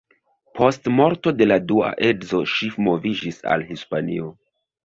[0.59, 4.35] Post morto de la dua edzo ŝi moviĝis al Hispanio.